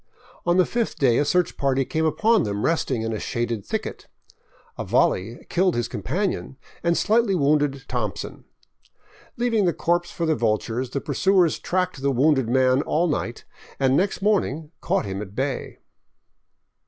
[0.47, 4.07] On the fifth day a search party came upon them resting in a shaded thicket.
[4.75, 8.45] A volley killed his companion and slightly wounded" Thompson."
[9.37, 13.45] Leaving the corpse for the vultures, the pursuers tracked the wounded man all night
[13.79, 15.77] and next morning caught him at bay.